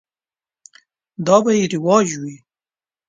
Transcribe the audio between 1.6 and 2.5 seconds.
رواج وي.